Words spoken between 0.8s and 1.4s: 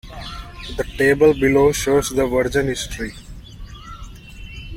table